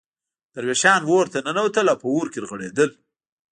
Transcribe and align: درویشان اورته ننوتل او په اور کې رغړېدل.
درویشان 0.53 1.01
اورته 1.09 1.37
ننوتل 1.45 1.85
او 1.91 1.97
په 2.01 2.05
اور 2.13 2.25
کې 2.31 2.39
رغړېدل. 2.43 2.89